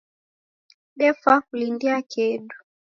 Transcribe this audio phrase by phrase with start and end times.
[0.99, 2.55] Defaa kulindia kedu